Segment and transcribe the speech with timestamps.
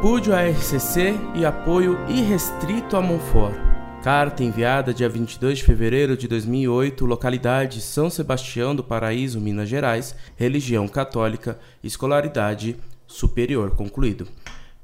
[0.00, 3.56] RCC e apoio irrestrito a Monfort.
[4.00, 10.14] Carta enviada dia 22 de fevereiro de 2008, localidade São Sebastião do Paraíso, Minas Gerais,
[10.36, 12.76] religião católica, escolaridade
[13.08, 14.28] superior concluído.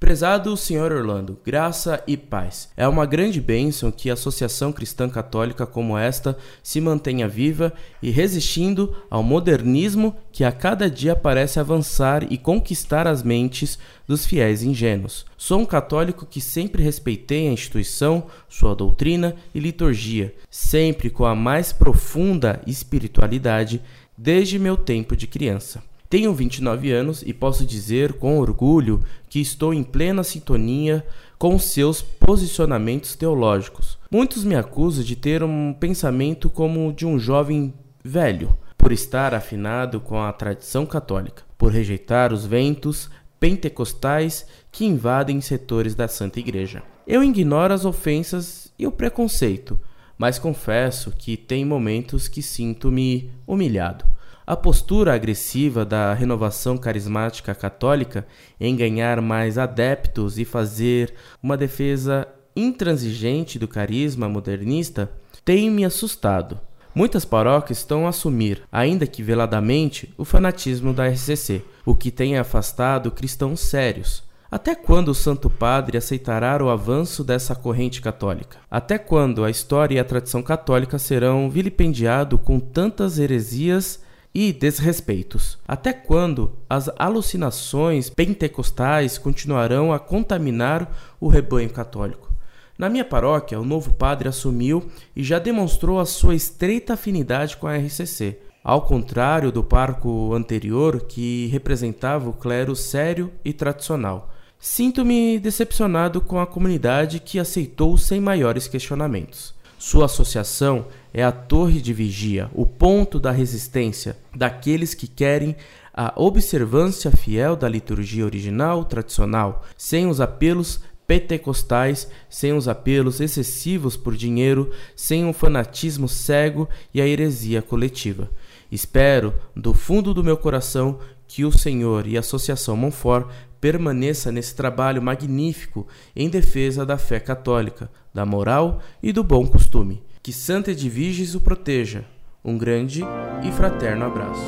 [0.05, 2.69] Prezado Senhor Orlando, graça e paz.
[2.77, 7.73] É uma grande bênção que a Associação Cristã Católica como esta se mantenha viva
[8.03, 14.27] e resistindo ao modernismo que a cada dia parece avançar e conquistar as mentes dos
[14.27, 15.25] fiéis ingênuos.
[15.39, 21.35] Sou um católico que sempre respeitei a instituição, sua doutrina e liturgia, sempre com a
[21.35, 23.81] mais profunda espiritualidade
[24.19, 25.83] desde meu tempo de criança.
[26.15, 31.05] Tenho 29 anos e posso dizer com orgulho que estou em plena sintonia
[31.37, 33.99] com seus posicionamentos teológicos.
[34.09, 39.99] Muitos me acusam de ter um pensamento como de um jovem velho, por estar afinado
[39.99, 46.85] com a tradição católica, por rejeitar os ventos pentecostais que invadem setores da Santa Igreja.
[47.09, 49.81] Eu ignoro as ofensas e o preconceito,
[50.17, 54.14] mas confesso que tem momentos que sinto-me humilhado.
[54.47, 58.27] A postura agressiva da renovação carismática católica
[58.61, 65.11] em ganhar mais adeptos e fazer uma defesa intransigente do carisma modernista
[65.47, 66.61] tem me assustado.
[66.95, 72.37] Muitas paróquias estão a assumir, ainda que veladamente, o fanatismo da RCC, o que tem
[72.37, 74.23] afastado cristãos sérios.
[74.51, 78.59] Até quando o Santo Padre aceitará o avanço dessa corrente católica?
[78.71, 84.05] Até quando a história e a tradição católica serão vilipendiados com tantas heresias
[84.35, 85.59] e desrespeitos.
[85.67, 90.91] Até quando as alucinações pentecostais continuarão a contaminar
[91.21, 92.35] o rebanho católico?
[92.77, 97.69] Na minha paróquia, o novo padre assumiu e já demonstrou a sua estreita afinidade com
[97.69, 104.31] a RCC, ao contrário do parco anterior que representava o clero sério e tradicional.
[104.59, 109.55] Sinto-me decepcionado com a comunidade que aceitou sem maiores questionamentos.
[109.79, 115.57] Sua associação é a torre de vigia, o ponto da resistência daqueles que querem
[115.93, 123.97] a observância fiel da liturgia original tradicional, sem os apelos pentecostais, sem os apelos excessivos
[123.97, 128.31] por dinheiro, sem o um fanatismo cego e a heresia coletiva.
[128.73, 130.99] Espero, do fundo do meu coração,
[131.35, 133.29] que o Senhor e a Associação Monfort
[133.61, 135.85] permaneça nesse trabalho magnífico
[136.15, 140.01] em defesa da fé católica, da moral e do bom costume.
[140.23, 142.05] Que Santa Edviges o proteja.
[142.45, 143.03] Um grande
[143.43, 144.47] e fraterno abraço.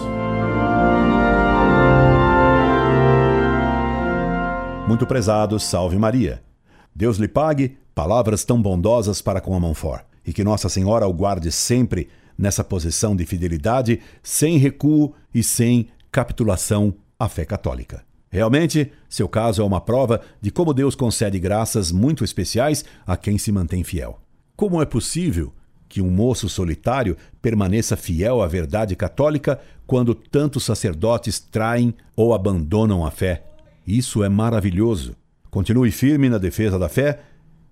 [4.87, 6.41] Muito prezado, salve Maria.
[6.95, 11.13] Deus lhe pague palavras tão bondosas para com a Monfort e que Nossa Senhora o
[11.13, 12.09] guarde sempre
[12.39, 18.03] nessa posição de fidelidade, sem recuo e sem capitulação à fé católica.
[18.31, 23.37] Realmente, seu caso é uma prova de como Deus concede graças muito especiais a quem
[23.37, 24.19] se mantém fiel.
[24.57, 25.53] Como é possível
[25.87, 33.05] que um moço solitário permaneça fiel à verdade católica quando tantos sacerdotes traem ou abandonam
[33.05, 33.45] a fé.
[33.87, 35.15] Isso é maravilhoso.
[35.51, 37.21] Continue firme na defesa da fé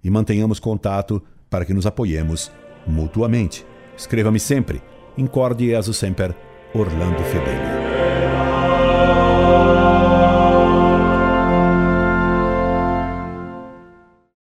[0.02, 2.52] e mantenhamos contato para que nos apoiemos
[2.86, 3.64] mutuamente.
[3.96, 4.82] Escreva-me sempre.
[5.16, 6.36] Incorde Jesus Semper,
[6.74, 7.73] Orlando Fedeli.